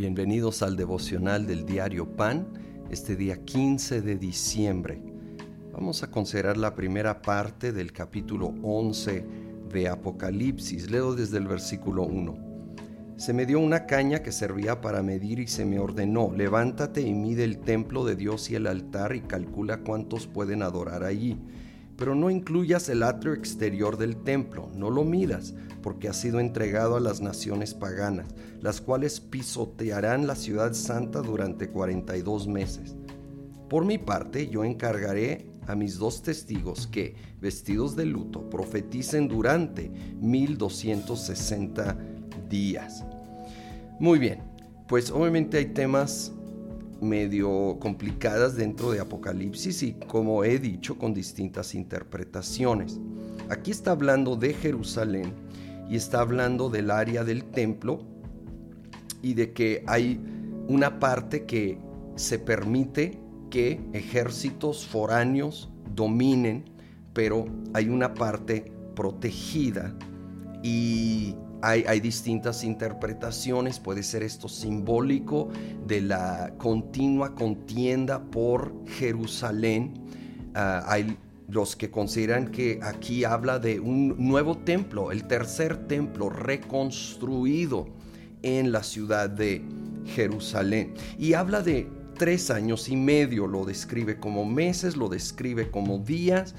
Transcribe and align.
Bienvenidos 0.00 0.62
al 0.62 0.76
devocional 0.76 1.46
del 1.46 1.66
diario 1.66 2.16
Pan, 2.16 2.46
este 2.90 3.16
día 3.16 3.44
15 3.44 4.00
de 4.00 4.16
diciembre. 4.16 5.02
Vamos 5.74 6.02
a 6.02 6.10
considerar 6.10 6.56
la 6.56 6.74
primera 6.74 7.20
parte 7.20 7.70
del 7.70 7.92
capítulo 7.92 8.54
11 8.62 9.26
de 9.70 9.88
Apocalipsis. 9.88 10.90
Leo 10.90 11.14
desde 11.14 11.36
el 11.36 11.46
versículo 11.46 12.04
1. 12.04 12.34
Se 13.18 13.34
me 13.34 13.44
dio 13.44 13.60
una 13.60 13.84
caña 13.84 14.22
que 14.22 14.32
servía 14.32 14.80
para 14.80 15.02
medir 15.02 15.38
y 15.38 15.46
se 15.48 15.66
me 15.66 15.78
ordenó, 15.78 16.32
levántate 16.34 17.02
y 17.02 17.12
mide 17.12 17.44
el 17.44 17.58
templo 17.58 18.02
de 18.06 18.16
Dios 18.16 18.50
y 18.50 18.54
el 18.54 18.68
altar 18.68 19.14
y 19.14 19.20
calcula 19.20 19.82
cuántos 19.82 20.26
pueden 20.26 20.62
adorar 20.62 21.04
allí 21.04 21.38
pero 22.00 22.14
no 22.14 22.30
incluyas 22.30 22.88
el 22.88 23.02
atrio 23.02 23.34
exterior 23.34 23.98
del 23.98 24.16
templo, 24.16 24.70
no 24.74 24.88
lo 24.88 25.04
midas, 25.04 25.52
porque 25.82 26.08
ha 26.08 26.14
sido 26.14 26.40
entregado 26.40 26.96
a 26.96 27.00
las 27.00 27.20
naciones 27.20 27.74
paganas, 27.74 28.28
las 28.62 28.80
cuales 28.80 29.20
pisotearán 29.20 30.26
la 30.26 30.34
ciudad 30.34 30.72
santa 30.72 31.20
durante 31.20 31.68
42 31.68 32.48
meses. 32.48 32.96
Por 33.68 33.84
mi 33.84 33.98
parte, 33.98 34.48
yo 34.48 34.64
encargaré 34.64 35.50
a 35.66 35.74
mis 35.74 35.98
dos 35.98 36.22
testigos 36.22 36.86
que, 36.86 37.16
vestidos 37.38 37.96
de 37.96 38.06
luto, 38.06 38.48
profeticen 38.48 39.28
durante 39.28 39.90
1260 40.20 41.98
días. 42.48 43.04
Muy 43.98 44.18
bien, 44.18 44.40
pues 44.88 45.10
obviamente 45.10 45.58
hay 45.58 45.66
temas 45.66 46.32
medio 47.00 47.78
complicadas 47.80 48.56
dentro 48.56 48.90
de 48.90 49.00
Apocalipsis 49.00 49.82
y 49.82 49.92
como 49.94 50.44
he 50.44 50.58
dicho 50.58 50.98
con 50.98 51.14
distintas 51.14 51.74
interpretaciones. 51.74 53.00
Aquí 53.48 53.70
está 53.70 53.92
hablando 53.92 54.36
de 54.36 54.54
Jerusalén 54.54 55.32
y 55.88 55.96
está 55.96 56.20
hablando 56.20 56.70
del 56.70 56.90
área 56.90 57.24
del 57.24 57.44
templo 57.44 58.06
y 59.22 59.34
de 59.34 59.52
que 59.52 59.82
hay 59.86 60.20
una 60.68 61.00
parte 61.00 61.46
que 61.46 61.78
se 62.16 62.38
permite 62.38 63.18
que 63.50 63.80
ejércitos 63.92 64.86
foráneos 64.86 65.70
dominen, 65.94 66.64
pero 67.12 67.46
hay 67.74 67.88
una 67.88 68.14
parte 68.14 68.72
protegida 68.94 69.94
y 70.62 71.34
hay, 71.62 72.00
distintas 72.00 72.64
interpretaciones, 72.64 73.78
puede 73.78 74.02
ser 74.02 74.22
esto 74.22 74.48
simbólico 74.48 75.48
de 75.86 76.00
la 76.00 76.54
continua 76.58 77.34
contienda 77.34 78.22
por 78.22 78.72
Jerusalén. 78.86 79.94
Ah, 80.54 80.84
hay 80.86 81.16
los 81.48 81.74
que 81.76 81.90
consideran 81.90 82.50
que 82.50 82.78
aquí 82.82 83.24
habla 83.24 83.58
de 83.58 83.80
un 83.80 84.14
nuevo 84.18 84.58
templo, 84.58 85.10
el 85.10 85.26
tercer 85.26 85.88
templo 85.88 86.30
reconstruido 86.30 87.88
en 88.42 88.72
la 88.72 88.82
ciudad 88.82 89.28
de 89.28 89.62
Jerusalén. 90.06 90.94
Y 91.18 91.34
habla 91.34 91.62
de 91.62 91.88
tres 92.16 92.50
años 92.50 92.88
y 92.88 92.96
medio, 92.96 93.46
lo 93.46 93.64
describe 93.64 94.18
como 94.18 94.44
meses, 94.44 94.96
lo 94.96 95.08
describe 95.08 95.70
como 95.70 95.98
días, 95.98 96.54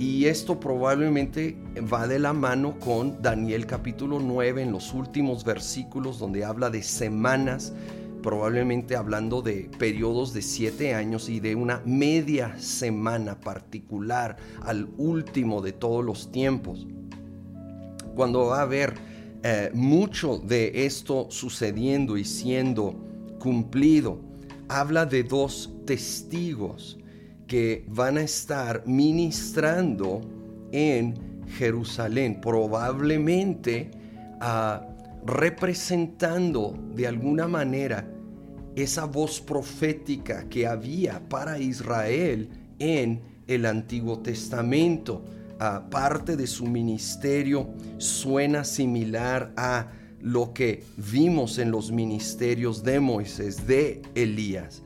y 0.00 0.24
esto 0.24 0.58
probablemente 0.58 1.58
va 1.92 2.06
de 2.06 2.18
la 2.18 2.32
mano 2.32 2.78
con 2.78 3.20
Daniel 3.20 3.66
capítulo 3.66 4.18
9 4.18 4.62
en 4.62 4.72
los 4.72 4.94
últimos 4.94 5.44
versículos 5.44 6.18
donde 6.18 6.42
habla 6.42 6.70
de 6.70 6.82
semanas, 6.82 7.74
probablemente 8.22 8.96
hablando 8.96 9.42
de 9.42 9.70
periodos 9.78 10.32
de 10.32 10.40
siete 10.40 10.94
años 10.94 11.28
y 11.28 11.38
de 11.38 11.54
una 11.54 11.82
media 11.84 12.58
semana 12.58 13.38
particular 13.40 14.38
al 14.62 14.88
último 14.96 15.60
de 15.60 15.72
todos 15.72 16.02
los 16.02 16.32
tiempos. 16.32 16.86
Cuando 18.16 18.46
va 18.46 18.60
a 18.60 18.62
haber 18.62 18.94
eh, 19.42 19.70
mucho 19.74 20.38
de 20.38 20.86
esto 20.86 21.26
sucediendo 21.28 22.16
y 22.16 22.24
siendo 22.24 23.04
cumplido, 23.38 24.18
habla 24.66 25.04
de 25.04 25.24
dos 25.24 25.74
testigos 25.84 26.99
que 27.50 27.84
van 27.88 28.16
a 28.16 28.22
estar 28.22 28.84
ministrando 28.86 30.20
en 30.70 31.42
Jerusalén, 31.58 32.40
probablemente 32.40 33.90
ah, 34.40 34.86
representando 35.26 36.78
de 36.94 37.08
alguna 37.08 37.48
manera 37.48 38.08
esa 38.76 39.04
voz 39.04 39.40
profética 39.40 40.48
que 40.48 40.64
había 40.64 41.28
para 41.28 41.58
Israel 41.58 42.50
en 42.78 43.20
el 43.48 43.66
Antiguo 43.66 44.20
Testamento. 44.20 45.24
Uh, 45.60 45.90
parte 45.90 46.36
de 46.36 46.46
su 46.46 46.64
ministerio 46.66 47.68
suena 47.98 48.62
similar 48.62 49.52
a 49.56 49.88
lo 50.20 50.54
que 50.54 50.84
vimos 50.96 51.58
en 51.58 51.72
los 51.72 51.90
ministerios 51.90 52.84
de 52.84 53.00
Moisés, 53.00 53.66
de 53.66 54.02
Elías. 54.14 54.82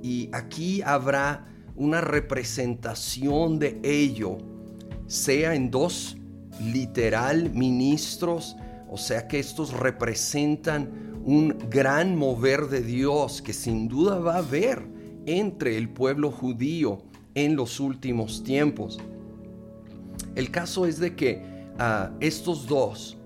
Y 0.00 0.30
aquí 0.32 0.80
habrá 0.80 1.48
una 1.76 2.00
representación 2.00 3.58
de 3.58 3.80
ello, 3.82 4.38
sea 5.06 5.54
en 5.54 5.70
dos 5.70 6.16
literal 6.60 7.50
ministros, 7.50 8.56
o 8.88 8.96
sea 8.96 9.26
que 9.26 9.38
estos 9.38 9.72
representan 9.72 11.20
un 11.24 11.56
gran 11.70 12.16
mover 12.16 12.68
de 12.68 12.82
Dios 12.82 13.42
que 13.42 13.52
sin 13.52 13.88
duda 13.88 14.18
va 14.18 14.34
a 14.34 14.38
haber 14.38 14.86
entre 15.26 15.76
el 15.76 15.88
pueblo 15.88 16.30
judío 16.30 17.02
en 17.34 17.56
los 17.56 17.80
últimos 17.80 18.44
tiempos. 18.44 18.98
El 20.34 20.50
caso 20.50 20.86
es 20.86 20.98
de 20.98 21.16
que 21.16 21.42
ah, 21.78 22.12
estos 22.20 22.66
dos 22.66 23.16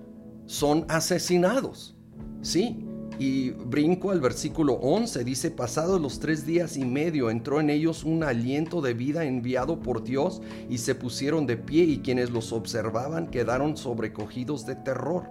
son 0.45 0.85
asesinados, 0.87 1.95
¿sí? 2.41 2.85
Y 3.19 3.49
brinco 3.49 4.11
al 4.11 4.21
versículo 4.21 4.75
11, 4.75 5.25
dice, 5.25 5.51
pasados 5.51 5.99
los 5.99 6.19
tres 6.19 6.45
días 6.45 6.77
y 6.77 6.85
medio 6.85 7.29
entró 7.29 7.59
en 7.59 7.69
ellos 7.69 8.05
un 8.05 8.23
aliento 8.23 8.79
de 8.79 8.93
vida 8.93 9.25
enviado 9.25 9.81
por 9.81 10.05
Dios 10.05 10.41
y 10.69 10.77
se 10.77 10.95
pusieron 10.95 11.45
de 11.45 11.57
pie 11.57 11.83
y 11.83 11.97
quienes 11.99 12.29
los 12.29 12.53
observaban 12.53 13.27
quedaron 13.27 13.75
sobrecogidos 13.75 14.65
de 14.65 14.77
terror. 14.77 15.25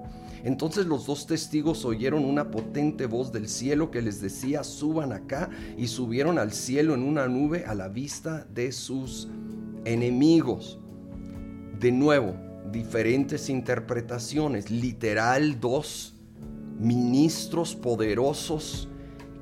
Entonces 0.44 0.84
los 0.84 1.06
dos 1.06 1.26
testigos 1.26 1.86
oyeron 1.86 2.26
una 2.26 2.50
potente 2.50 3.06
voz 3.06 3.32
del 3.32 3.48
cielo 3.48 3.90
que 3.90 4.02
les 4.02 4.20
decía, 4.20 4.64
suban 4.64 5.14
acá, 5.14 5.48
y 5.78 5.86
subieron 5.86 6.38
al 6.38 6.52
cielo 6.52 6.94
en 6.94 7.02
una 7.02 7.26
nube 7.26 7.64
a 7.64 7.74
la 7.74 7.88
vista 7.88 8.46
de 8.52 8.70
sus 8.70 9.28
enemigos. 9.86 10.78
De 11.80 11.90
nuevo, 11.90 12.34
diferentes 12.70 13.48
interpretaciones, 13.48 14.70
literal 14.70 15.58
dos 15.58 16.17
ministros 16.78 17.74
poderosos 17.74 18.88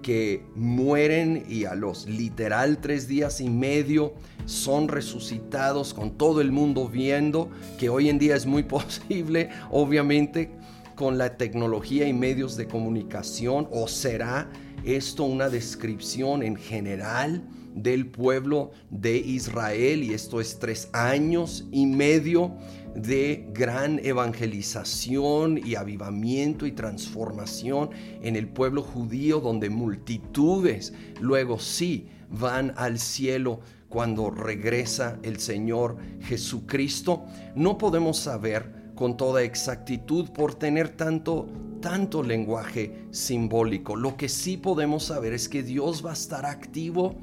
que 0.02 0.44
mueren 0.54 1.44
y 1.48 1.64
a 1.64 1.74
los 1.74 2.06
literal 2.06 2.78
tres 2.78 3.08
días 3.08 3.41
y 3.41 3.48
medio 3.48 4.14
son 4.44 4.86
resucitados 4.86 5.92
con 5.94 6.12
todo 6.16 6.41
el 6.41 6.52
mundo 6.52 6.88
viendo, 6.88 7.50
que 7.76 7.88
hoy 7.88 8.08
en 8.08 8.19
día 8.19 8.36
es 8.36 8.47
muy 8.47 8.62
posible, 8.64 9.50
obviamente, 9.70 10.52
con 10.94 11.19
la 11.19 11.36
tecnología 11.36 12.06
y 12.06 12.12
medios 12.12 12.56
de 12.56 12.69
comunicación, 12.69 13.68
o 13.72 13.88
será 13.88 14.48
esto 14.86 15.24
una 15.24 15.48
descripción 15.48 16.42
en 16.44 16.56
general 16.56 17.42
del 17.74 18.06
pueblo 18.06 18.70
de 18.88 19.16
Israel 19.19 20.02
y 20.02 20.14
esto 20.14 20.41
es 20.41 20.58
tres 20.58 20.88
años 20.92 21.66
y 21.72 21.86
medio 21.86 22.56
de 22.94 23.48
gran 23.52 23.98
evangelización 24.02 25.58
y 25.58 25.74
avivamiento 25.74 26.66
y 26.66 26.72
transformación 26.72 27.91
en 28.22 28.36
el 28.36 28.48
pueblo 28.48 28.82
judío 28.82 29.41
donde 29.41 29.69
multitudes 29.69 30.94
luego 31.20 31.58
sí 31.58 32.06
van 32.30 32.72
al 32.76 32.98
cielo 32.98 33.60
cuando 33.88 34.30
regresa 34.30 35.18
el 35.22 35.38
Señor 35.38 35.97
Jesucristo. 36.20 37.24
No 37.54 37.76
podemos 37.76 38.18
saber 38.18 38.92
con 38.94 39.16
toda 39.16 39.42
exactitud 39.42 40.30
por 40.30 40.54
tener 40.54 40.88
tanto 40.88 41.48
tanto 41.80 42.22
lenguaje 42.22 43.06
simbólico. 43.10 43.96
Lo 43.96 44.16
que 44.16 44.28
sí 44.28 44.56
podemos 44.56 45.04
saber 45.04 45.32
es 45.32 45.48
que 45.48 45.62
Dios 45.62 46.04
va 46.04 46.10
a 46.10 46.14
estar 46.14 46.46
activo 46.46 47.16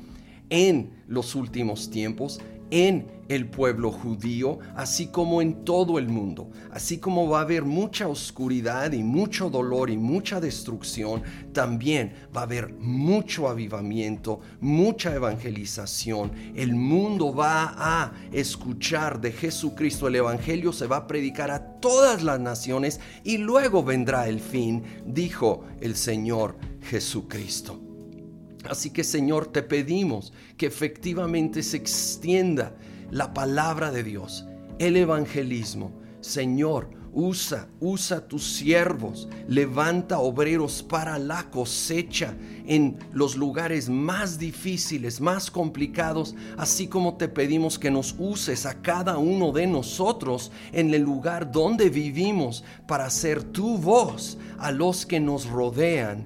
en 0.53 0.91
los 1.07 1.33
últimos 1.33 1.89
tiempos, 1.89 2.39
en 2.69 3.07
el 3.27 3.47
pueblo 3.50 3.91
judío, 3.91 4.59
así 4.75 5.07
como 5.07 5.41
en 5.41 5.65
todo 5.65 5.97
el 5.97 6.07
mundo. 6.07 6.51
Así 6.71 7.00
como 7.00 7.27
va 7.27 7.39
a 7.39 7.41
haber 7.41 7.63
mucha 7.63 8.07
oscuridad 8.07 8.91
y 8.91 9.01
mucho 9.01 9.50
dolor 9.50 9.89
y 9.89 9.97
mucha 9.97 10.39
destrucción, 10.39 11.23
también 11.53 12.13
va 12.35 12.41
a 12.41 12.44
haber 12.44 12.71
mucho 12.73 13.50
avivamiento, 13.50 14.41
mucha 14.61 15.15
evangelización. 15.15 16.31
El 16.53 16.75
mundo 16.75 17.33
va 17.33 17.73
a 17.75 18.13
escuchar 18.31 19.21
de 19.21 19.31
Jesucristo. 19.31 20.07
El 20.07 20.17
Evangelio 20.17 20.71
se 20.71 20.85
va 20.85 20.97
a 20.97 21.07
predicar 21.07 21.50
a 21.50 21.79
todas 21.79 22.21
las 22.21 22.39
naciones 22.39 23.00
y 23.23 23.39
luego 23.39 23.83
vendrá 23.83 24.27
el 24.27 24.39
fin, 24.39 24.83
dijo 25.03 25.63
el 25.81 25.95
Señor 25.95 26.57
Jesucristo. 26.81 27.93
Así 28.69 28.89
que 28.89 29.04
Señor, 29.04 29.48
te 29.48 29.62
pedimos 29.62 30.33
que 30.57 30.65
efectivamente 30.65 31.63
se 31.63 31.77
extienda 31.77 32.75
la 33.12 33.33
palabra 33.33 33.92
de 33.92 34.04
Dios, 34.04 34.45
el 34.80 34.98
evangelismo. 34.98 35.92
Señor, 36.21 36.89
Usa, 37.15 37.68
usa 37.80 38.27
tus 38.27 38.44
siervos, 38.44 39.30
levanta 39.48 40.18
obreros 40.18 40.81
para 40.81 41.19
la 41.19 41.51
cosecha 41.51 42.36
en 42.65 42.98
los 43.13 43.36
lugares 43.36 43.88
más 43.88 44.39
difíciles, 44.39 45.21
más 45.21 45.51
complicados, 45.51 46.33
así 46.57 46.88
como 46.88 47.15
te 47.15 47.27
pedimos 47.27 47.77
que 47.77 47.92
nos 47.92 48.15
uses 48.18 48.65
a 48.65 48.81
cada 48.81 49.19
uno 49.19 49.51
de 49.51 49.68
nosotros 49.68 50.51
en 50.71 50.92
el 50.92 51.04
lugar 51.04 51.51
donde 51.51 51.92
vivimos 51.92 52.63
para 52.88 53.06
hacer 53.06 53.44
tu 53.44 53.77
voz 53.77 54.39
a 54.57 54.71
los 54.71 55.06
que 55.06 55.19
nos 55.19 55.45
rodean 55.45 56.25